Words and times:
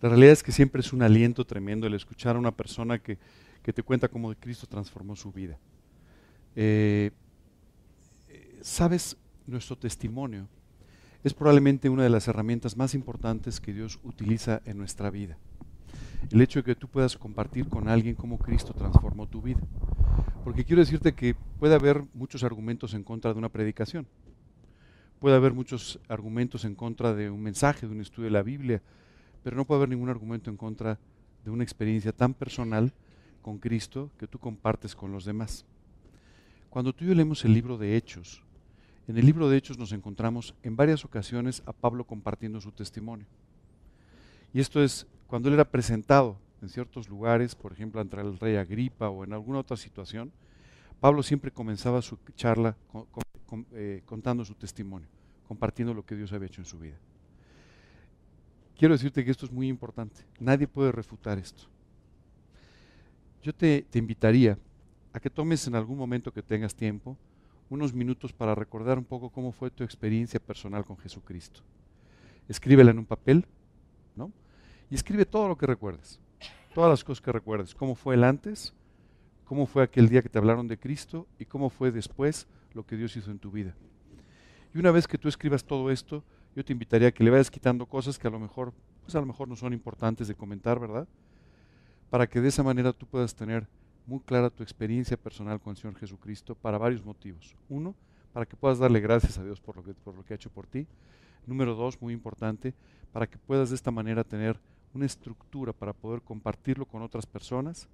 La 0.00 0.08
realidad 0.08 0.32
es 0.32 0.42
que 0.42 0.52
siempre 0.52 0.80
es 0.80 0.92
un 0.92 1.02
aliento 1.02 1.44
tremendo 1.44 1.86
el 1.86 1.94
escuchar 1.94 2.36
a 2.36 2.38
una 2.38 2.52
persona 2.52 2.98
que, 2.98 3.18
que 3.62 3.72
te 3.72 3.82
cuenta 3.82 4.08
cómo 4.08 4.34
Cristo 4.34 4.66
transformó 4.66 5.16
su 5.16 5.32
vida. 5.32 5.58
Eh, 6.54 7.10
Sabes, 8.60 9.16
nuestro 9.46 9.76
testimonio 9.76 10.48
es 11.22 11.32
probablemente 11.32 11.88
una 11.88 12.02
de 12.02 12.10
las 12.10 12.26
herramientas 12.28 12.76
más 12.76 12.94
importantes 12.94 13.60
que 13.60 13.72
Dios 13.72 14.00
utiliza 14.02 14.60
en 14.64 14.78
nuestra 14.78 15.10
vida. 15.10 15.38
El 16.30 16.40
hecho 16.40 16.58
de 16.60 16.64
que 16.64 16.74
tú 16.74 16.88
puedas 16.88 17.16
compartir 17.16 17.68
con 17.68 17.88
alguien 17.88 18.16
cómo 18.16 18.38
Cristo 18.38 18.74
transformó 18.74 19.28
tu 19.28 19.40
vida. 19.40 19.60
Porque 20.42 20.64
quiero 20.64 20.80
decirte 20.80 21.14
que 21.14 21.36
puede 21.58 21.74
haber 21.74 22.04
muchos 22.14 22.42
argumentos 22.42 22.94
en 22.94 23.04
contra 23.04 23.32
de 23.32 23.38
una 23.38 23.48
predicación. 23.48 24.06
Puede 25.20 25.36
haber 25.36 25.52
muchos 25.52 26.00
argumentos 26.08 26.64
en 26.64 26.74
contra 26.74 27.14
de 27.14 27.30
un 27.30 27.42
mensaje, 27.42 27.86
de 27.86 27.92
un 27.92 28.00
estudio 28.00 28.24
de 28.24 28.32
la 28.32 28.42
Biblia, 28.42 28.82
pero 29.48 29.56
no 29.56 29.64
puede 29.64 29.78
haber 29.78 29.88
ningún 29.88 30.10
argumento 30.10 30.50
en 30.50 30.58
contra 30.58 30.98
de 31.42 31.50
una 31.50 31.64
experiencia 31.64 32.12
tan 32.12 32.34
personal 32.34 32.92
con 33.40 33.56
Cristo 33.56 34.10
que 34.18 34.26
tú 34.26 34.38
compartes 34.38 34.94
con 34.94 35.10
los 35.10 35.24
demás. 35.24 35.64
Cuando 36.68 36.92
tú 36.92 37.06
y 37.06 37.08
yo 37.08 37.14
leemos 37.14 37.46
el 37.46 37.54
libro 37.54 37.78
de 37.78 37.96
Hechos, 37.96 38.42
en 39.06 39.16
el 39.16 39.24
libro 39.24 39.48
de 39.48 39.56
Hechos 39.56 39.78
nos 39.78 39.92
encontramos 39.92 40.54
en 40.62 40.76
varias 40.76 41.02
ocasiones 41.02 41.62
a 41.64 41.72
Pablo 41.72 42.04
compartiendo 42.04 42.60
su 42.60 42.72
testimonio. 42.72 43.26
Y 44.52 44.60
esto 44.60 44.82
es 44.82 45.06
cuando 45.26 45.48
él 45.48 45.54
era 45.54 45.64
presentado 45.64 46.36
en 46.60 46.68
ciertos 46.68 47.08
lugares, 47.08 47.54
por 47.54 47.72
ejemplo, 47.72 48.02
ante 48.02 48.20
el 48.20 48.38
rey 48.38 48.56
Agripa 48.56 49.08
o 49.08 49.24
en 49.24 49.32
alguna 49.32 49.60
otra 49.60 49.78
situación, 49.78 50.30
Pablo 51.00 51.22
siempre 51.22 51.50
comenzaba 51.50 52.02
su 52.02 52.18
charla 52.36 52.76
eh, 53.72 54.02
contando 54.04 54.44
su 54.44 54.54
testimonio, 54.56 55.08
compartiendo 55.46 55.94
lo 55.94 56.04
que 56.04 56.16
Dios 56.16 56.34
había 56.34 56.48
hecho 56.48 56.60
en 56.60 56.66
su 56.66 56.78
vida. 56.78 56.98
Quiero 58.78 58.94
decirte 58.94 59.24
que 59.24 59.32
esto 59.32 59.44
es 59.44 59.52
muy 59.52 59.66
importante. 59.66 60.20
Nadie 60.38 60.68
puede 60.68 60.92
refutar 60.92 61.36
esto. 61.36 61.64
Yo 63.42 63.52
te, 63.52 63.82
te 63.90 63.98
invitaría 63.98 64.56
a 65.12 65.18
que 65.18 65.28
tomes 65.28 65.66
en 65.66 65.74
algún 65.74 65.98
momento 65.98 66.32
que 66.32 66.42
tengas 66.42 66.76
tiempo 66.76 67.18
unos 67.70 67.92
minutos 67.92 68.32
para 68.32 68.54
recordar 68.54 68.96
un 68.96 69.04
poco 69.04 69.30
cómo 69.30 69.50
fue 69.50 69.70
tu 69.72 69.82
experiencia 69.82 70.38
personal 70.38 70.84
con 70.84 70.96
Jesucristo. 70.96 71.60
Escríbela 72.48 72.92
en 72.92 73.00
un 73.00 73.04
papel, 73.04 73.46
¿no? 74.14 74.32
Y 74.90 74.94
escribe 74.94 75.26
todo 75.26 75.48
lo 75.48 75.58
que 75.58 75.66
recuerdes, 75.66 76.20
todas 76.72 76.88
las 76.88 77.02
cosas 77.02 77.20
que 77.20 77.32
recuerdes, 77.32 77.74
cómo 77.74 77.96
fue 77.96 78.14
el 78.14 78.22
antes, 78.22 78.72
cómo 79.44 79.66
fue 79.66 79.82
aquel 79.82 80.08
día 80.08 80.22
que 80.22 80.28
te 80.28 80.38
hablaron 80.38 80.68
de 80.68 80.78
Cristo 80.78 81.26
y 81.38 81.44
cómo 81.44 81.68
fue 81.68 81.90
después 81.90 82.46
lo 82.74 82.86
que 82.86 82.96
Dios 82.96 83.16
hizo 83.16 83.30
en 83.32 83.40
tu 83.40 83.50
vida. 83.50 83.74
Y 84.72 84.78
una 84.78 84.92
vez 84.92 85.08
que 85.08 85.18
tú 85.18 85.28
escribas 85.28 85.64
todo 85.64 85.90
esto, 85.90 86.22
yo 86.54 86.64
te 86.64 86.72
invitaría 86.72 87.08
a 87.08 87.12
que 87.12 87.22
le 87.22 87.30
vayas 87.30 87.50
quitando 87.50 87.86
cosas 87.86 88.18
que 88.18 88.26
a 88.26 88.30
lo 88.30 88.38
mejor, 88.38 88.72
pues 89.02 89.14
a 89.14 89.20
lo 89.20 89.26
mejor 89.26 89.48
no 89.48 89.56
son 89.56 89.72
importantes 89.72 90.28
de 90.28 90.34
comentar, 90.34 90.78
¿verdad? 90.78 91.06
Para 92.10 92.26
que 92.26 92.40
de 92.40 92.48
esa 92.48 92.62
manera 92.62 92.92
tú 92.92 93.06
puedas 93.06 93.34
tener 93.34 93.66
muy 94.06 94.20
clara 94.20 94.50
tu 94.50 94.62
experiencia 94.62 95.16
personal 95.16 95.60
con 95.60 95.72
el 95.72 95.76
Señor 95.76 95.96
Jesucristo 95.96 96.54
para 96.54 96.78
varios 96.78 97.04
motivos. 97.04 97.54
Uno, 97.68 97.94
para 98.32 98.46
que 98.46 98.56
puedas 98.56 98.78
darle 98.78 99.00
gracias 99.00 99.38
a 99.38 99.44
Dios 99.44 99.60
por 99.60 99.76
lo 99.76 99.84
que, 99.84 99.94
por 99.94 100.14
lo 100.14 100.24
que 100.24 100.34
ha 100.34 100.36
hecho 100.36 100.50
por 100.50 100.66
ti. 100.66 100.86
Número 101.46 101.74
dos, 101.74 102.00
muy 102.00 102.12
importante, 102.12 102.74
para 103.12 103.26
que 103.26 103.38
puedas 103.38 103.68
de 103.68 103.76
esta 103.76 103.90
manera 103.90 104.24
tener 104.24 104.58
una 104.94 105.06
estructura 105.06 105.72
para 105.72 105.92
poder 105.92 106.22
compartirlo 106.22 106.86
con 106.86 107.02
otras 107.02 107.26
personas 107.26 107.88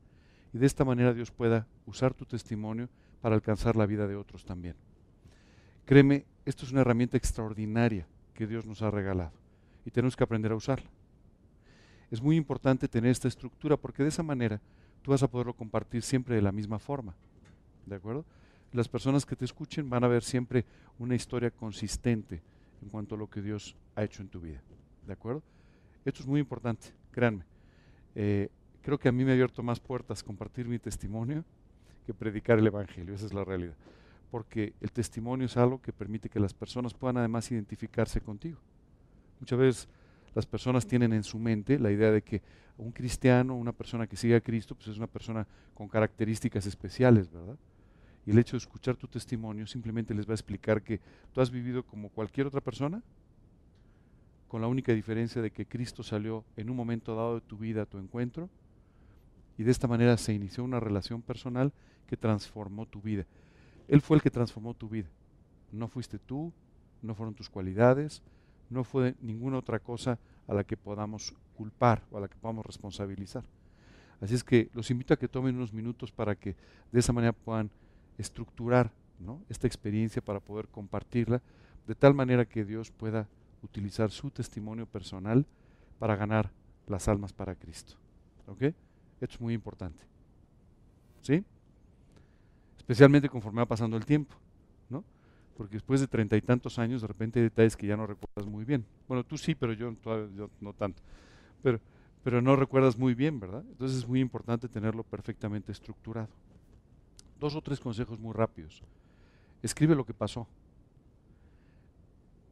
y 0.52 0.58
de 0.58 0.66
esta 0.66 0.84
manera 0.84 1.12
Dios 1.12 1.30
pueda 1.30 1.66
usar 1.86 2.14
tu 2.14 2.24
testimonio 2.24 2.88
para 3.20 3.34
alcanzar 3.34 3.74
la 3.74 3.86
vida 3.86 4.06
de 4.06 4.16
otros 4.16 4.44
también. 4.44 4.76
Créeme, 5.84 6.24
esto 6.44 6.64
es 6.64 6.72
una 6.72 6.82
herramienta 6.82 7.16
extraordinaria 7.16 8.06
que 8.34 8.46
Dios 8.46 8.66
nos 8.66 8.82
ha 8.82 8.90
regalado 8.90 9.32
y 9.84 9.90
tenemos 9.90 10.16
que 10.16 10.24
aprender 10.24 10.52
a 10.52 10.56
usarla. 10.56 10.88
Es 12.10 12.22
muy 12.22 12.36
importante 12.36 12.88
tener 12.88 13.10
esta 13.10 13.28
estructura 13.28 13.76
porque 13.76 14.02
de 14.02 14.08
esa 14.08 14.22
manera 14.22 14.60
tú 15.02 15.10
vas 15.10 15.22
a 15.22 15.28
poderlo 15.28 15.54
compartir 15.54 16.02
siempre 16.02 16.34
de 16.34 16.42
la 16.42 16.52
misma 16.52 16.78
forma. 16.78 17.14
¿De 17.86 17.96
acuerdo? 17.96 18.24
Las 18.72 18.88
personas 18.88 19.24
que 19.26 19.36
te 19.36 19.44
escuchen 19.44 19.88
van 19.88 20.04
a 20.04 20.08
ver 20.08 20.22
siempre 20.22 20.64
una 20.98 21.14
historia 21.14 21.50
consistente 21.50 22.42
en 22.82 22.88
cuanto 22.88 23.14
a 23.14 23.18
lo 23.18 23.28
que 23.28 23.42
Dios 23.42 23.76
ha 23.94 24.04
hecho 24.04 24.22
en 24.22 24.28
tu 24.28 24.40
vida. 24.40 24.60
¿De 25.06 25.12
acuerdo? 25.12 25.42
Esto 26.04 26.22
es 26.22 26.26
muy 26.26 26.40
importante, 26.40 26.88
créanme. 27.10 27.44
Eh, 28.14 28.48
creo 28.82 28.98
que 28.98 29.08
a 29.08 29.12
mí 29.12 29.24
me 29.24 29.30
ha 29.30 29.34
abierto 29.34 29.62
más 29.62 29.80
puertas 29.80 30.22
compartir 30.22 30.68
mi 30.68 30.78
testimonio 30.78 31.44
que 32.06 32.12
predicar 32.12 32.58
el 32.58 32.66
Evangelio, 32.66 33.14
esa 33.14 33.26
es 33.26 33.32
la 33.32 33.44
realidad. 33.44 33.74
Porque 34.34 34.72
el 34.80 34.90
testimonio 34.90 35.46
es 35.46 35.56
algo 35.56 35.80
que 35.80 35.92
permite 35.92 36.28
que 36.28 36.40
las 36.40 36.52
personas 36.52 36.92
puedan 36.92 37.18
además 37.18 37.52
identificarse 37.52 38.20
contigo. 38.20 38.58
Muchas 39.38 39.56
veces 39.56 39.88
las 40.34 40.44
personas 40.44 40.88
tienen 40.88 41.12
en 41.12 41.22
su 41.22 41.38
mente 41.38 41.78
la 41.78 41.92
idea 41.92 42.10
de 42.10 42.20
que 42.20 42.42
un 42.76 42.90
cristiano, 42.90 43.54
una 43.54 43.70
persona 43.70 44.08
que 44.08 44.16
sigue 44.16 44.34
a 44.34 44.40
Cristo, 44.40 44.74
pues 44.74 44.88
es 44.88 44.96
una 44.98 45.06
persona 45.06 45.46
con 45.72 45.86
características 45.86 46.66
especiales, 46.66 47.30
¿verdad? 47.30 47.56
Y 48.26 48.32
el 48.32 48.38
hecho 48.40 48.56
de 48.56 48.58
escuchar 48.58 48.96
tu 48.96 49.06
testimonio 49.06 49.68
simplemente 49.68 50.12
les 50.12 50.26
va 50.26 50.32
a 50.32 50.34
explicar 50.34 50.82
que 50.82 50.98
tú 51.32 51.40
has 51.40 51.52
vivido 51.52 51.84
como 51.84 52.08
cualquier 52.08 52.48
otra 52.48 52.60
persona, 52.60 53.04
con 54.48 54.60
la 54.60 54.66
única 54.66 54.92
diferencia 54.92 55.42
de 55.42 55.52
que 55.52 55.64
Cristo 55.64 56.02
salió 56.02 56.44
en 56.56 56.70
un 56.70 56.76
momento 56.76 57.14
dado 57.14 57.36
de 57.36 57.40
tu 57.42 57.56
vida 57.56 57.82
a 57.82 57.86
tu 57.86 57.98
encuentro, 57.98 58.50
y 59.56 59.62
de 59.62 59.70
esta 59.70 59.86
manera 59.86 60.16
se 60.16 60.32
inició 60.32 60.64
una 60.64 60.80
relación 60.80 61.22
personal 61.22 61.72
que 62.08 62.16
transformó 62.16 62.84
tu 62.86 63.00
vida. 63.00 63.26
Él 63.88 64.00
fue 64.00 64.16
el 64.16 64.22
que 64.22 64.30
transformó 64.30 64.74
tu 64.74 64.88
vida. 64.88 65.08
No 65.72 65.88
fuiste 65.88 66.18
tú, 66.18 66.52
no 67.02 67.14
fueron 67.14 67.34
tus 67.34 67.50
cualidades, 67.50 68.22
no 68.70 68.84
fue 68.84 69.14
ninguna 69.20 69.58
otra 69.58 69.78
cosa 69.78 70.18
a 70.46 70.54
la 70.54 70.64
que 70.64 70.76
podamos 70.76 71.34
culpar 71.56 72.02
o 72.10 72.18
a 72.18 72.20
la 72.20 72.28
que 72.28 72.36
podamos 72.36 72.64
responsabilizar. 72.64 73.44
Así 74.20 74.34
es 74.34 74.44
que 74.44 74.70
los 74.72 74.90
invito 74.90 75.14
a 75.14 75.16
que 75.16 75.28
tomen 75.28 75.56
unos 75.56 75.72
minutos 75.72 76.12
para 76.12 76.34
que 76.34 76.56
de 76.92 77.00
esa 77.00 77.12
manera 77.12 77.32
puedan 77.32 77.70
estructurar 78.18 78.90
esta 79.48 79.66
experiencia 79.66 80.22
para 80.22 80.40
poder 80.40 80.68
compartirla, 80.68 81.40
de 81.86 81.94
tal 81.94 82.14
manera 82.14 82.44
que 82.44 82.64
Dios 82.64 82.90
pueda 82.90 83.28
utilizar 83.62 84.10
su 84.10 84.30
testimonio 84.30 84.86
personal 84.86 85.46
para 85.98 86.16
ganar 86.16 86.50
las 86.86 87.08
almas 87.08 87.32
para 87.32 87.54
Cristo. 87.54 87.94
¿Ok? 88.46 88.62
Esto 89.20 89.34
es 89.34 89.40
muy 89.40 89.54
importante. 89.54 90.04
¿Sí? 91.22 91.44
Especialmente 92.84 93.28
conforme 93.28 93.60
va 93.60 93.66
pasando 93.66 93.96
el 93.96 94.04
tiempo 94.04 94.34
porque 95.56 95.76
después 95.76 96.00
de 96.00 96.06
treinta 96.06 96.36
y 96.36 96.42
tantos 96.42 96.78
años 96.78 97.00
de 97.02 97.08
repente 97.08 97.38
hay 97.38 97.44
detalles 97.44 97.76
que 97.76 97.86
ya 97.86 97.96
no 97.96 98.06
recuerdas 98.06 98.46
muy 98.46 98.64
bien. 98.64 98.84
Bueno, 99.08 99.24
tú 99.24 99.38
sí, 99.38 99.54
pero 99.54 99.72
yo, 99.72 99.94
yo 100.36 100.50
no 100.60 100.72
tanto. 100.72 101.02
Pero, 101.62 101.80
pero 102.22 102.42
no 102.42 102.56
recuerdas 102.56 102.98
muy 102.98 103.14
bien, 103.14 103.40
¿verdad? 103.40 103.64
Entonces 103.70 103.98
es 103.98 104.08
muy 104.08 104.20
importante 104.20 104.68
tenerlo 104.68 105.02
perfectamente 105.04 105.72
estructurado. 105.72 106.28
Dos 107.38 107.54
o 107.54 107.62
tres 107.62 107.80
consejos 107.80 108.18
muy 108.18 108.32
rápidos. 108.32 108.82
Escribe 109.62 109.94
lo 109.94 110.04
que 110.04 110.14
pasó. 110.14 110.46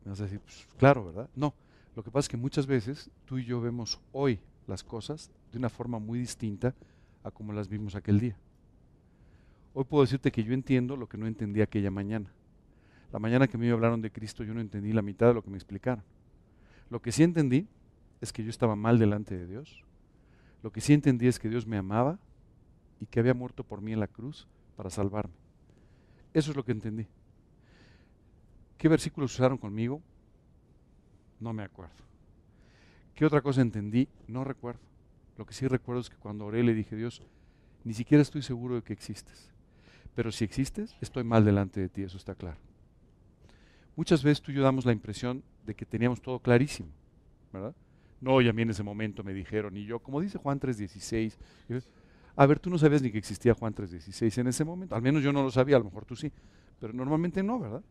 Me 0.05 0.11
vas 0.11 0.21
a 0.21 0.25
decir, 0.25 0.41
pues, 0.41 0.67
claro, 0.79 1.07
¿verdad? 1.07 1.29
No. 1.35 1.55
Lo 1.95 2.03
que 2.03 2.11
pasa 2.11 2.27
es 2.27 2.29
que 2.29 2.37
muchas 2.37 2.67
veces 2.67 3.11
tú 3.27 3.39
y 3.39 3.45
yo 3.45 3.61
vemos 3.61 4.01
hoy 4.13 4.41
las 4.67 4.83
cosas 4.83 5.31
de 5.53 5.59
una 5.59 5.69
forma 5.69 5.99
muy 5.99 6.19
distinta 6.19 6.75
a 7.23 7.31
como 7.31 7.53
las 7.53 7.69
vimos 7.69 7.95
aquel 7.95 8.19
día. 8.19 8.37
Hoy 9.75 9.85
puedo 9.85 10.03
decirte 10.03 10.31
que 10.31 10.45
yo 10.45 10.53
entiendo 10.53 10.97
lo 10.97 11.09
que 11.09 11.17
no 11.17 11.27
entendí 11.27 11.63
aquella 11.63 11.91
mañana. 11.91 12.31
La 13.11 13.19
mañana 13.19 13.49
que 13.49 13.57
me 13.57 13.71
hablaron 13.71 14.03
de 14.03 14.11
Cristo 14.11 14.45
yo 14.45 14.53
no 14.53 14.61
entendí 14.61 14.93
la 14.93 15.03
mitad 15.03 15.29
de 15.29 15.35
lo 15.35 15.43
que 15.43 15.51
me 15.51 15.57
explicaron. 15.57 16.05
Lo 16.91 17.01
que 17.01 17.13
sí 17.13 17.23
entendí 17.23 17.67
es 18.21 18.33
que 18.33 18.45
yo 18.45 18.51
estaba 18.51 18.77
mal 18.77 18.99
delante 18.99 19.37
de 19.37 19.47
Dios. 19.47 19.83
Lo 20.63 20.71
que 20.71 20.81
sí 20.81 20.93
entendí 20.93 21.27
es 21.27 21.39
que 21.39 21.49
Dios 21.49 21.67
me 21.67 21.79
amaba 21.79 22.19
y 23.01 23.07
que 23.07 23.21
había 23.21 23.35
muerto 23.35 23.65
por 23.65 23.81
mí 23.81 23.93
en 23.93 24.01
la 24.01 24.07
cruz 24.07 24.47
para 24.77 24.91
salvarme. 24.91 25.35
Eso 26.35 26.51
es 26.51 26.57
lo 26.57 26.65
que 26.65 26.73
entendí. 26.73 27.07
¿Qué 28.77 28.89
versículos 28.89 29.35
usaron 29.35 29.59
conmigo? 29.59 30.03
No 31.41 31.53
me 31.53 31.63
acuerdo. 31.63 31.95
¿Qué 33.15 33.25
otra 33.25 33.41
cosa 33.41 33.63
entendí? 33.63 34.09
No 34.29 34.45
recuerdo. 34.45 34.81
Lo 35.39 35.47
que 35.47 35.55
sí 35.55 35.67
recuerdo 35.67 36.03
es 36.03 36.11
que 36.11 36.17
cuando 36.17 36.47
oré 36.47 36.63
le 36.63 36.75
dije, 36.75 36.95
Dios, 36.95 37.23
ni 37.85 37.95
siquiera 37.95 38.23
estoy 38.23 38.43
seguro 38.43 38.77
de 38.77 38.83
que 38.83 38.93
existes. 38.93 39.51
Pero 40.15 40.31
si 40.31 40.45
existes, 40.45 40.97
estoy 41.01 41.25
mal 41.25 41.45
delante 41.45 41.81
de 41.81 41.89
ti, 41.89 42.03
eso 42.03 42.17
está 42.17 42.35
claro. 42.35 42.59
Muchas 43.97 44.23
veces 44.23 44.43
tú 44.43 44.53
y 44.53 44.55
yo 44.55 44.63
damos 44.63 44.85
la 44.85 44.93
impresión 44.93 45.43
de 45.67 45.75
que 45.75 45.85
teníamos 45.85 46.21
todo 46.21 46.39
clarísimo, 46.39 46.89
¿verdad? 47.53 47.75
No, 48.21 48.41
y 48.41 48.49
a 48.49 48.53
mí 48.53 48.63
en 48.63 48.71
ese 48.71 48.83
momento 48.83 49.25
me 49.25 49.35
dijeron, 49.35 49.77
y 49.77 49.85
yo, 49.85 49.99
como 49.99 50.21
dice 50.21 50.39
Juan 50.39 50.61
3.16, 50.61 51.37
a 52.37 52.47
ver, 52.47 52.59
tú 52.59 52.71
no 52.71 52.79
sabías 52.79 53.03
ni 53.03 53.11
que 53.11 53.19
existía 53.19 53.55
Juan 53.55 53.75
3.16 53.75 54.39
en 54.39 54.47
ese 54.47 54.65
momento, 54.65 54.95
al 54.95 55.03
menos 55.03 55.23
yo 55.23 55.33
no 55.33 55.43
lo 55.43 55.51
sabía, 55.51 55.77
a 55.77 55.79
lo 55.79 55.87
mejor 55.87 56.05
tú 56.05 56.17
sí, 56.17 56.33
pero 56.81 56.93
normalmente 56.93 57.43
no, 57.43 57.59
¿verdad? 57.59 57.83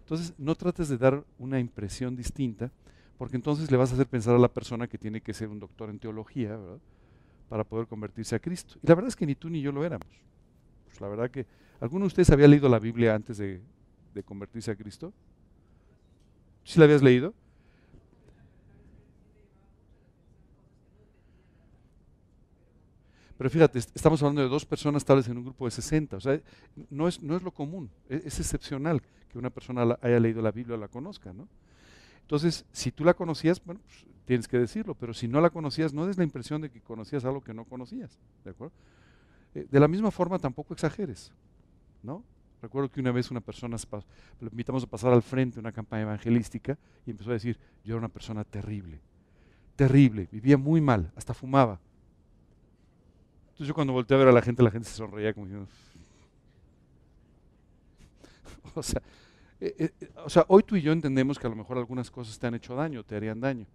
Entonces, 0.00 0.34
no 0.38 0.54
trates 0.54 0.88
de 0.88 0.98
dar 0.98 1.24
una 1.38 1.58
impresión 1.58 2.16
distinta, 2.16 2.70
porque 3.16 3.36
entonces 3.36 3.70
le 3.70 3.76
vas 3.76 3.90
a 3.90 3.94
hacer 3.94 4.06
pensar 4.06 4.34
a 4.34 4.38
la 4.38 4.48
persona 4.48 4.86
que 4.86 4.98
tiene 4.98 5.20
que 5.20 5.32
ser 5.32 5.48
un 5.48 5.60
doctor 5.60 5.88
en 5.88 5.98
teología, 5.98 6.56
¿verdad? 6.56 6.78
Para 7.48 7.64
poder 7.64 7.86
convertirse 7.86 8.34
a 8.34 8.38
Cristo. 8.38 8.78
Y 8.82 8.86
la 8.86 8.94
verdad 8.94 9.08
es 9.08 9.16
que 9.16 9.24
ni 9.24 9.34
tú 9.34 9.48
ni 9.48 9.60
yo 9.60 9.72
lo 9.72 9.84
éramos. 9.84 10.08
Pues 10.86 11.00
la 11.00 11.08
verdad 11.08 11.30
que, 11.30 11.46
¿alguno 11.80 12.04
de 12.04 12.08
ustedes 12.08 12.30
había 12.30 12.48
leído 12.48 12.68
la 12.68 12.78
Biblia 12.78 13.14
antes 13.14 13.38
de, 13.38 13.60
convertirse 14.24 14.70
a 14.70 14.76
Cristo? 14.76 15.12
¿Sí 16.62 16.78
la 16.78 16.84
habías 16.84 17.02
leído? 17.02 17.34
Pero 23.36 23.50
fíjate, 23.50 23.78
estamos 23.78 24.22
hablando 24.22 24.42
de 24.42 24.48
dos 24.48 24.64
personas 24.64 25.04
tal 25.04 25.16
vez 25.16 25.28
en 25.28 25.36
un 25.36 25.44
grupo 25.44 25.64
de 25.64 25.72
60. 25.72 26.16
O 26.16 26.20
sea, 26.20 26.40
no 26.88 27.08
es, 27.08 27.20
no 27.20 27.36
es 27.36 27.42
lo 27.42 27.50
común, 27.50 27.90
es, 28.08 28.24
es 28.24 28.40
excepcional 28.40 29.02
que 29.30 29.38
una 29.38 29.50
persona 29.50 29.98
haya 30.00 30.20
leído 30.20 30.40
la 30.40 30.52
Biblia 30.52 30.76
o 30.76 30.78
la 30.78 30.88
conozca, 30.88 31.32
¿no? 31.32 31.48
Entonces, 32.24 32.64
si 32.72 32.90
tú 32.90 33.04
la 33.04 33.12
conocías, 33.12 33.62
bueno, 33.62 33.80
pues, 33.84 34.06
tienes 34.24 34.48
que 34.48 34.58
decirlo, 34.58 34.94
pero 34.94 35.12
si 35.12 35.28
no 35.28 35.40
la 35.42 35.50
conocías, 35.50 35.92
no 35.92 36.06
des 36.06 36.16
la 36.16 36.24
impresión 36.24 36.62
de 36.62 36.70
que 36.70 36.80
conocías 36.80 37.24
algo 37.24 37.42
que 37.42 37.52
no 37.52 37.64
conocías, 37.64 38.18
¿de 38.44 38.50
acuerdo? 38.50 38.72
Eh, 39.54 39.66
de 39.70 39.80
la 39.80 39.88
misma 39.88 40.10
forma, 40.10 40.38
tampoco 40.38 40.72
exageres, 40.72 41.32
¿no? 42.04 42.22
Recuerdo 42.62 42.90
que 42.90 43.00
una 43.00 43.12
vez 43.12 43.30
una 43.30 43.40
persona, 43.40 43.76
lo 44.40 44.48
invitamos 44.48 44.84
a 44.84 44.86
pasar 44.86 45.12
al 45.12 45.22
frente 45.22 45.60
una 45.60 45.72
campaña 45.72 46.02
evangelística 46.02 46.78
y 47.04 47.10
empezó 47.10 47.30
a 47.30 47.34
decir, 47.34 47.58
yo 47.84 47.94
era 47.94 47.98
una 47.98 48.08
persona 48.08 48.44
terrible, 48.44 49.00
terrible, 49.76 50.28
vivía 50.30 50.56
muy 50.56 50.80
mal, 50.80 51.12
hasta 51.16 51.34
fumaba. 51.34 51.80
Entonces 53.48 53.68
yo 53.68 53.74
cuando 53.74 53.92
volteé 53.92 54.16
a 54.16 54.18
ver 54.18 54.28
a 54.28 54.32
la 54.32 54.40
gente, 54.40 54.62
la 54.62 54.70
gente 54.70 54.88
se 54.88 54.96
sonreía 54.96 55.34
como 55.34 55.46
diciendo, 55.46 55.68
o 58.74 58.82
sea, 58.82 59.02
eh, 59.60 59.92
eh, 60.00 60.08
o 60.24 60.30
sea, 60.30 60.44
hoy 60.48 60.62
tú 60.62 60.76
y 60.76 60.82
yo 60.82 60.92
entendemos 60.92 61.38
que 61.38 61.46
a 61.46 61.50
lo 61.50 61.56
mejor 61.56 61.78
algunas 61.78 62.10
cosas 62.10 62.38
te 62.38 62.46
han 62.46 62.54
hecho 62.54 62.74
daño, 62.74 63.04
te 63.04 63.16
harían 63.16 63.40
daño. 63.40 63.66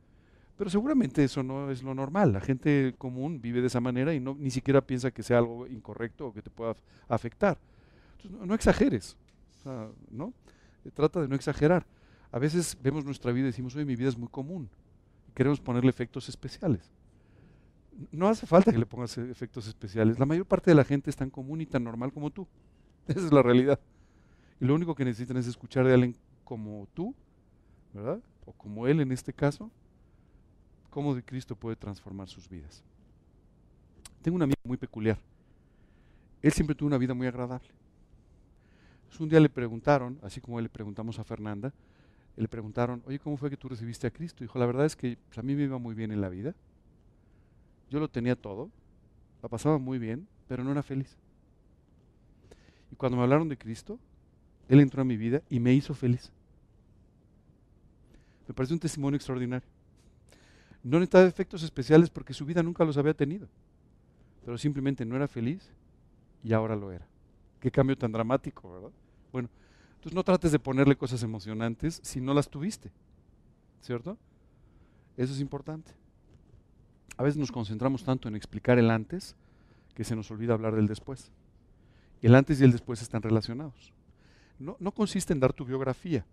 Pero 0.58 0.70
seguramente 0.70 1.24
eso 1.24 1.42
no 1.42 1.72
es 1.72 1.82
lo 1.84 1.94
normal. 1.94 2.34
La 2.34 2.42
gente 2.42 2.94
común 2.98 3.40
vive 3.40 3.62
de 3.62 3.68
esa 3.68 3.80
manera 3.80 4.14
y 4.14 4.20
no, 4.20 4.36
ni 4.38 4.52
siquiera 4.52 4.82
piensa 4.82 5.12
que 5.12 5.24
sea 5.24 5.38
algo 5.38 5.66
incorrecto 5.68 6.28
o 6.28 6.34
que 6.34 6.42
te 6.42 6.50
pueda 6.50 6.76
afectar. 7.08 7.58
Entonces, 8.22 8.48
no, 8.48 8.54
exageres, 8.54 9.16
¿no? 10.12 10.34
Eh, 10.86 10.92
trata 10.94 11.22
de 11.22 11.28
no 11.28 11.36
exagerar. 11.36 11.86
A 12.32 12.40
veces 12.40 12.78
vemos 12.82 13.06
nuestra 13.06 13.32
vida 13.32 13.44
y 13.44 13.48
decimos, 13.48 13.76
oye, 13.76 13.86
mi 13.86 13.96
vida 13.96 14.10
es 14.10 14.18
muy 14.18 14.28
común. 14.28 14.70
Y 15.28 15.32
queremos 15.32 15.60
ponerle 15.60 15.90
efectos 15.90 16.28
especiales. 16.30 16.92
No 18.12 18.28
hace 18.28 18.46
falta 18.46 18.72
que 18.72 18.78
le 18.78 18.86
pongas 18.86 19.18
efectos 19.18 19.68
especiales. 19.68 20.20
La 20.20 20.26
mayor 20.26 20.46
parte 20.46 20.72
de 20.72 20.76
la 20.76 20.84
gente 20.84 21.10
es 21.10 21.16
tan 21.16 21.30
común 21.30 21.62
y 21.62 21.66
tan 21.66 21.84
normal 21.84 22.14
como 22.14 22.30
tú. 22.30 22.48
Esa 23.08 23.26
es 23.26 23.32
la 23.32 23.42
realidad. 23.42 23.80
Y 24.60 24.66
lo 24.66 24.76
único 24.76 24.96
que 24.96 25.06
necesitan 25.06 25.38
es 25.38 25.48
escuchar 25.48 25.86
de 25.86 25.94
alguien 25.94 26.16
como 26.44 26.88
tú, 26.94 27.16
¿verdad? 27.94 28.20
O 28.46 28.54
como 28.54 28.88
él 28.88 29.00
en 29.00 29.12
este 29.12 29.34
caso, 29.34 29.72
cómo 30.90 31.16
de 31.16 31.24
Cristo 31.24 31.56
puede 31.56 31.76
transformar 31.76 32.28
sus 32.28 32.50
vidas. 32.50 32.84
Tengo 34.22 34.36
una 34.36 34.44
amiga 34.44 34.60
muy 34.64 34.78
peculiar. 34.78 35.18
Él 36.42 36.52
siempre 36.52 36.76
tuvo 36.76 36.88
una 36.88 36.98
vida 36.98 37.14
muy 37.14 37.28
agradable. 37.28 37.70
Un 39.20 39.28
día 39.28 39.40
le 39.40 39.50
preguntaron, 39.50 40.18
así 40.24 40.40
como 40.40 40.62
le 40.62 40.70
preguntamos 40.70 41.20
a 41.20 41.26
Fernanda, 41.26 41.74
le 42.38 42.48
preguntaron, 42.48 43.04
oye, 43.06 43.20
¿cómo 43.20 43.36
fue 43.36 43.50
que 43.50 43.58
tú 43.58 43.68
recibiste 43.68 44.08
a 44.08 44.12
Cristo? 44.12 44.46
Dijo, 44.46 44.58
la 44.58 44.66
verdad 44.66 44.86
es 44.86 44.96
que 44.96 45.18
pues, 45.28 45.38
a 45.38 45.42
mí 45.42 45.56
me 45.56 45.64
iba 45.64 45.78
muy 45.78 45.94
bien 45.94 46.12
en 46.12 46.22
la 46.22 46.30
vida. 46.30 46.56
Yo 47.90 48.00
lo 48.00 48.08
tenía 48.08 48.38
todo, 48.38 48.70
la 49.44 49.50
pasaba 49.50 49.78
muy 49.78 50.00
bien, 50.00 50.26
pero 50.48 50.64
no 50.64 50.72
era 50.72 50.82
feliz. 50.82 51.18
Y 52.94 52.96
cuando 52.96 53.18
me 53.18 53.24
hablaron 53.24 53.50
de 53.50 53.58
Cristo, 53.58 54.00
Él 54.70 54.80
entró 54.80 55.02
a 55.02 55.06
mi 55.06 55.18
vida 55.18 55.42
y 55.50 55.60
me 55.60 55.74
hizo 55.74 55.94
feliz. 55.94 56.32
Me 58.48 58.54
parece 58.54 58.74
un 58.74 58.80
testimonio 58.80 59.18
extraordinario. 59.18 59.68
No 60.82 60.98
necesitaba 60.98 61.26
efectos 61.26 61.62
especiales 61.64 62.10
porque 62.10 62.34
su 62.34 62.46
vida 62.46 62.64
nunca 62.64 62.86
los 62.86 62.98
había 62.98 63.14
tenido. 63.14 63.50
Pero 64.46 64.58
simplemente 64.58 65.04
no 65.04 65.18
era 65.18 65.28
feliz 65.28 65.70
y 66.42 66.54
ahora 66.54 66.78
lo 66.78 66.92
era. 66.94 67.09
Qué 67.60 67.72
cambio 67.72 67.98
tan 67.98 68.12
dramático, 68.12 68.72
¿verdad? 68.72 68.92
Bueno, 69.32 69.50
entonces 69.96 70.14
no 70.14 70.24
trates 70.24 70.52
de 70.52 70.60
ponerle 70.60 70.96
cosas 70.96 71.24
emocionantes 71.24 72.00
si 72.04 72.22
no 72.22 72.34
las 72.34 72.50
tuviste. 72.50 72.92
¿Cierto? 73.82 74.18
Eso 75.18 75.34
es 75.34 75.40
importante. 75.40 75.92
A 77.18 77.24
veces 77.24 77.38
nos 77.38 77.52
concentramos 77.52 78.04
tanto 78.04 78.28
en 78.28 78.36
explicar 78.36 78.80
el 78.80 78.90
antes 78.90 79.36
que 79.94 80.04
se 80.04 80.16
nos 80.16 80.32
olvida 80.32 80.54
hablar 80.54 80.76
del 80.76 80.88
después. 80.88 81.32
El 82.22 82.36
antes 82.36 82.62
y 82.62 82.64
el 82.64 82.72
después 82.72 83.02
están 83.02 83.22
relacionados. 83.22 83.94
No, 84.58 84.78
no 84.80 84.92
consiste 84.92 85.34
en 85.34 85.40
dar 85.40 85.54
tu 85.54 85.66
biografía. 85.66 86.26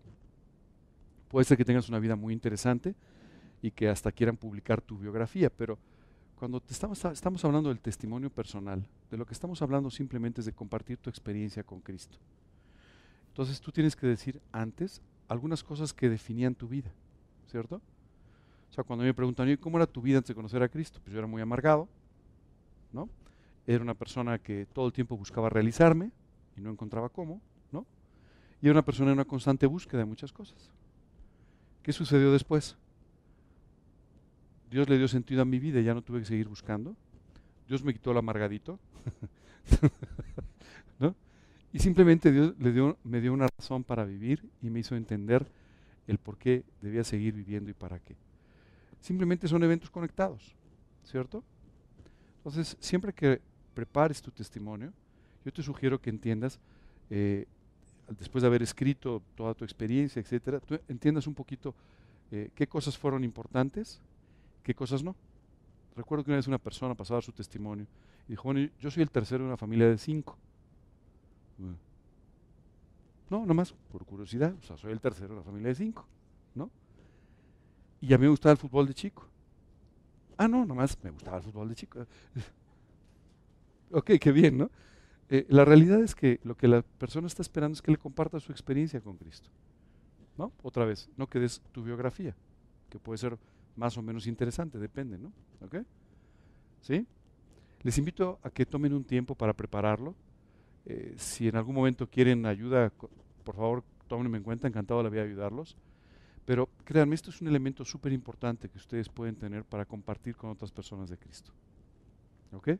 Puede 1.29 1.45
ser 1.45 1.57
que 1.57 1.65
tengas 1.65 1.89
una 1.89 1.99
vida 1.99 2.17
muy 2.17 2.33
interesante, 2.33 2.95
y 3.63 3.71
que 3.71 3.89
hasta 3.89 4.13
quieran 4.13 4.37
publicar 4.37 4.81
tu 4.81 4.99
biografía, 4.99 5.51
pero 5.51 5.79
cuando 6.37 6.63
estamos, 6.69 7.03
estamos 7.07 7.45
hablando 7.45 7.71
del 7.71 7.81
testimonio 7.81 8.31
personal, 8.31 8.87
de 9.11 9.17
lo 9.17 9.27
que 9.27 9.33
estamos 9.33 9.63
hablando 9.63 9.91
simplemente 9.91 10.43
es 10.43 10.45
de 10.45 10.53
compartir 10.53 10.99
tu 10.99 11.09
experiencia 11.09 11.63
con 11.65 11.81
Cristo. 11.81 12.19
Entonces 13.29 13.61
tú 13.61 13.73
tienes 13.73 13.97
que 13.97 14.07
decir 14.07 14.41
antes 14.53 15.01
algunas 15.29 15.65
cosas 15.65 15.93
que 15.93 16.09
definían 16.09 16.55
tu 16.55 16.69
vida, 16.69 16.91
¿cierto? 17.51 17.81
O 18.71 18.73
sea, 18.73 18.85
cuando 18.85 19.05
me 19.05 19.15
preguntan, 19.15 19.57
¿cómo 19.57 19.79
era 19.79 19.87
tu 19.87 20.03
vida 20.03 20.19
antes 20.19 20.29
de 20.29 20.35
conocer 20.35 20.63
a 20.63 20.69
Cristo? 20.69 21.01
Pues 21.03 21.13
yo 21.13 21.19
era 21.19 21.27
muy 21.27 21.41
amargado, 21.41 21.89
¿no? 22.93 23.09
Era 23.67 23.83
una 23.83 23.95
persona 23.95 24.39
que 24.39 24.67
todo 24.67 24.87
el 24.87 24.93
tiempo 24.93 25.17
buscaba 25.17 25.49
realizarme 25.49 26.11
y 26.57 26.61
no 26.61 26.71
encontraba 26.71 27.09
cómo, 27.09 27.41
¿no? 27.73 27.87
Y 28.61 28.67
era 28.67 28.73
una 28.73 28.85
persona 28.85 29.11
en 29.11 29.15
una 29.15 29.25
constante 29.25 29.67
búsqueda 29.67 30.01
de 30.01 30.07
muchas 30.07 30.33
cosas. 30.33 30.71
¿Qué 31.83 31.93
sucedió 31.93 32.31
después? 32.33 32.77
Dios 34.71 34.89
le 34.89 34.99
dio 34.99 35.09
sentido 35.09 35.43
a 35.43 35.45
mi 35.45 35.59
vida 35.59 35.81
y 35.81 35.85
ya 35.85 35.95
no 35.95 36.03
tuve 36.03 36.21
que 36.21 36.27
seguir 36.27 36.49
buscando. 36.49 36.97
Dios 37.69 37.83
me 37.83 37.93
quitó 37.93 38.13
el 38.13 38.19
amargadito. 38.19 38.79
¿No? 40.99 41.15
Y 41.73 41.79
simplemente 41.79 42.33
Dios 42.33 42.55
le 42.59 42.73
dio, 42.73 42.97
me 43.05 43.21
dio 43.21 43.33
una 43.33 43.49
razón 43.59 43.85
para 43.85 44.05
vivir 44.05 44.49
y 44.63 44.71
me 44.71 44.81
hizo 44.81 44.97
entender 44.97 45.47
el 46.07 46.19
por 46.19 46.39
qué 46.39 46.65
debía 46.81 47.05
seguir 47.05 47.35
viviendo 47.35 47.71
y 47.71 47.75
para 47.75 47.99
qué. 47.99 48.17
Simplemente 49.01 49.49
son 49.49 49.63
eventos 49.63 49.91
conectados, 49.91 50.55
¿cierto? 51.05 51.45
Entonces, 52.39 52.77
siempre 52.81 53.13
que 53.13 53.41
prepares 53.75 54.23
tu 54.23 54.31
testimonio, 54.31 54.93
yo 55.45 55.53
te 55.53 55.63
sugiero 55.63 56.01
que 56.01 56.11
entiendas, 56.11 56.59
eh, 57.11 57.47
después 58.19 58.43
de 58.43 58.49
haber 58.49 58.63
escrito 58.63 59.23
toda 59.35 59.55
tu 59.55 59.65
experiencia, 59.65 60.21
etcétera, 60.21 60.61
entiendas 60.89 61.27
un 61.27 61.35
poquito 61.35 61.75
eh, 62.31 62.51
qué 62.55 62.67
cosas 62.67 62.97
fueron 62.97 63.25
importantes, 63.25 64.01
qué 64.67 64.75
cosas 64.75 65.05
no. 65.05 65.15
Recuerdo 65.95 66.25
que 66.25 66.31
una 66.33 66.39
vez 66.39 66.49
una 66.49 66.59
persona 66.59 66.97
pasaba 66.97 67.23
su 67.23 67.31
testimonio 67.31 67.87
y 68.27 68.33
dijo, 68.33 68.43
bueno, 68.43 68.69
yo 68.81 68.91
soy 68.91 69.05
el 69.05 69.11
tercero 69.13 69.45
de 69.45 69.49
una 69.49 69.57
familia 69.57 69.89
de 69.89 69.97
cinco. 69.97 70.37
No, 73.31 73.47
nomás 73.47 73.73
por 73.93 74.05
curiosidad, 74.05 74.53
o 74.61 74.63
sea, 74.63 74.77
soy 74.77 74.91
el 74.91 75.01
tercero 75.01 75.29
de 75.29 75.35
una 75.35 75.45
familia 75.45 75.69
de 75.69 75.77
cinco, 75.77 76.05
¿no? 76.57 76.69
Y 78.01 78.13
a 78.13 78.19
mí 78.19 78.23
me 78.23 78.31
gustaba 78.31 78.51
el 78.53 78.59
fútbol 78.59 78.89
de 78.89 78.95
chico. 78.95 79.29
Ah, 80.37 80.49
no, 80.49 80.67
nomás 80.67 80.99
me 81.01 81.11
gustaba 81.11 81.37
el 81.37 81.45
fútbol 81.45 81.69
de 81.69 81.75
chico. 81.77 82.01
ok, 83.93 84.11
qué 84.21 84.33
bien, 84.33 84.59
¿no? 84.59 84.71
Eh, 85.29 85.47
la 85.49 85.65
realidad 85.65 86.03
es 86.03 86.17
que 86.17 86.41
lo 86.43 86.57
que 86.57 86.67
la 86.67 86.83
persona 86.83 87.29
está 87.29 87.43
esperando 87.43 87.75
es 87.75 87.83
que 87.83 87.93
le 87.93 87.99
comparta 87.99 88.41
su 88.41 88.51
experiencia 88.51 89.01
con 89.01 89.17
Cristo. 89.17 89.49
¿No? 90.37 90.53
Otra 90.65 90.85
vez, 90.85 91.09
no 91.17 91.29
que 91.29 91.39
des 91.39 91.63
tu 91.71 91.85
biografía, 91.85 92.35
que 92.91 92.99
puede 92.99 93.19
ser 93.19 93.39
más 93.77 93.97
o 93.97 94.03
menos 94.03 94.27
interesante, 94.27 94.79
depende, 94.79 95.19
¿no? 95.19 95.33
¿Ok? 95.61 95.77
¿Sí? 96.81 97.07
Les 97.83 97.99
invito 97.99 98.39
a 98.43 98.51
que 98.51 98.67
tomen 98.67 98.93
un 98.93 99.05
tiempo 99.05 99.35
para 99.35 99.53
prepararlo. 99.53 100.15
Eh, 100.87 101.15
si 101.19 101.49
en 101.49 101.57
algún 101.57 101.75
momento 101.75 102.09
quieren 102.09 102.47
ayuda, 102.47 102.93
por 103.45 103.55
favor, 103.55 103.85
tómenme 104.09 104.39
en 104.39 104.45
cuenta, 104.45 104.67
encantado 104.67 105.03
la 105.03 105.09
voy 105.09 105.19
a 105.19 105.23
ayudarlos. 105.23 105.77
Pero 106.45 106.69
créanme, 106.85 107.15
esto 107.15 107.31
es 107.31 107.41
un 107.41 107.49
elemento 107.49 107.85
súper 107.85 108.13
importante 108.13 108.69
que 108.69 108.79
ustedes 108.79 109.09
pueden 109.09 109.35
tener 109.35 109.65
para 109.65 109.85
compartir 109.85 110.37
con 110.37 110.51
otras 110.51 110.71
personas 110.71 111.11
de 111.11 111.19
Cristo. 111.19 111.53
¿Ok? 112.53 112.71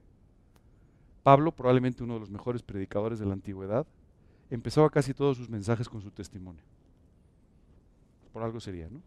Pablo, 1.23 1.51
probablemente 1.51 2.05
uno 2.05 2.15
de 2.15 2.21
los 2.21 2.31
mejores 2.31 2.63
predicadores 2.63 3.19
de 3.19 3.27
la 3.27 3.33
antigüedad, 3.33 3.85
empezaba 4.49 4.89
casi 4.91 5.13
todos 5.13 5.37
sus 5.37 5.51
mensajes 5.51 5.89
con 5.89 6.01
su 6.01 6.13
testimonio. 6.13 6.63
Por 8.33 8.45
algo 8.45 8.61
sería, 8.61 8.89
¿no? 8.89 9.03